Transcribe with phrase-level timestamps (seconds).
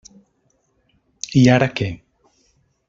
[1.41, 1.93] I ara, què?